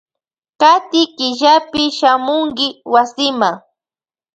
Kati 0.61 1.01
killapi 1.17 1.83
shamunki 1.97 2.67
wasima. 2.93 3.49